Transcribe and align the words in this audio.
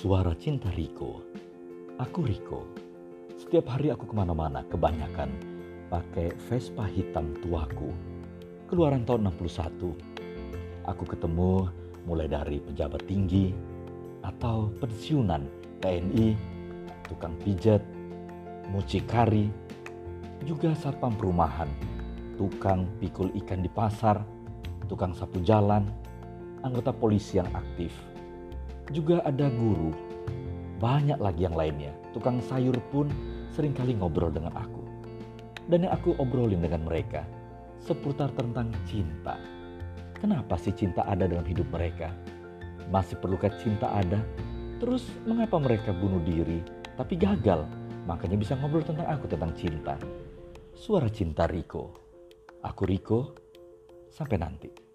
Suara 0.00 0.32
Cinta 0.32 0.72
Riko. 0.72 1.20
Aku 2.00 2.24
Riko. 2.24 2.64
Setiap 3.36 3.68
hari 3.76 3.92
aku 3.92 4.08
ke 4.08 4.16
mana-mana 4.16 4.64
kebanyakan 4.64 5.28
pakai 5.92 6.32
Vespa 6.48 6.88
hitam 6.88 7.36
tuaku. 7.44 7.92
Keluaran 8.64 9.04
tahun 9.04 9.28
61. 9.28 10.88
Aku 10.88 11.04
ketemu 11.04 11.68
mulai 12.08 12.32
dari 12.32 12.64
pejabat 12.64 13.04
tinggi 13.04 13.52
atau 14.24 14.72
pensiunan 14.80 15.44
TNI, 15.84 16.32
tukang 17.04 17.36
pijat, 17.36 17.84
mucikari, 18.72 19.52
juga 20.48 20.72
satpam 20.80 21.12
perumahan, 21.12 21.68
tukang 22.40 22.88
pikul 23.04 23.28
ikan 23.44 23.60
di 23.60 23.68
pasar, 23.68 24.24
tukang 24.88 25.12
sapu 25.12 25.44
jalan, 25.44 25.84
anggota 26.64 26.88
polisi 26.88 27.36
yang 27.36 27.52
aktif, 27.52 27.92
juga 28.90 29.22
ada 29.22 29.46
guru, 29.50 29.94
banyak 30.82 31.18
lagi 31.20 31.46
yang 31.46 31.54
lainnya. 31.54 31.92
Tukang 32.10 32.42
sayur 32.42 32.74
pun 32.90 33.06
sering 33.54 33.76
kali 33.76 33.94
ngobrol 33.94 34.32
dengan 34.32 34.56
aku. 34.56 34.82
Dan 35.70 35.86
yang 35.86 35.94
aku 35.94 36.18
obrolin 36.18 36.64
dengan 36.64 36.82
mereka 36.82 37.22
seputar 37.78 38.34
tentang 38.34 38.74
cinta. 38.84 39.38
Kenapa 40.18 40.58
sih 40.60 40.74
cinta 40.74 41.06
ada 41.06 41.24
dalam 41.24 41.46
hidup 41.46 41.68
mereka? 41.72 42.12
Masih 42.90 43.16
perlukah 43.22 43.54
cinta 43.56 43.88
ada? 43.88 44.20
Terus 44.82 45.06
mengapa 45.24 45.56
mereka 45.62 45.94
bunuh 45.94 46.20
diri 46.26 46.60
tapi 46.98 47.16
gagal? 47.16 47.64
Makanya 48.04 48.36
bisa 48.36 48.58
ngobrol 48.58 48.82
tentang 48.82 49.06
aku 49.06 49.30
tentang 49.30 49.52
cinta. 49.54 49.94
Suara 50.74 51.06
cinta 51.12 51.46
Riko. 51.46 51.92
Aku 52.64 52.82
Riko. 52.88 53.36
Sampai 54.10 54.40
nanti. 54.42 54.89